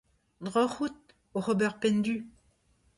[0.45, 0.97] Droch out
[1.37, 2.17] oc'h ober penn-du.